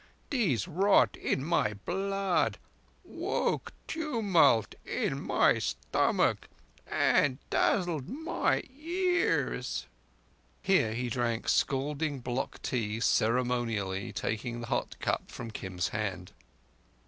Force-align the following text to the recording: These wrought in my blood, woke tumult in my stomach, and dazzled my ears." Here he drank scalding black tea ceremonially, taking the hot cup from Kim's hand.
These 0.31 0.67
wrought 0.67 1.15
in 1.15 1.45
my 1.45 1.75
blood, 1.75 2.57
woke 3.03 3.71
tumult 3.85 4.73
in 4.83 5.21
my 5.21 5.59
stomach, 5.59 6.47
and 6.87 7.37
dazzled 7.51 8.09
my 8.09 8.63
ears." 8.73 9.85
Here 10.63 10.95
he 10.95 11.07
drank 11.07 11.47
scalding 11.47 12.19
black 12.19 12.63
tea 12.63 12.99
ceremonially, 12.99 14.11
taking 14.13 14.61
the 14.61 14.67
hot 14.73 14.97
cup 14.99 15.29
from 15.29 15.51
Kim's 15.51 15.89
hand. 15.89 16.31